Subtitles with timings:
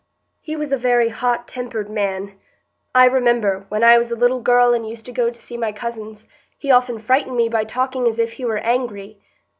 [0.41, 2.33] "He was a very hot tempered man.
[2.95, 5.71] I remember, when I was a little girl and used to go to see my
[5.71, 6.27] cousins,
[6.57, 9.19] he often frightened me by talking as if he were angry.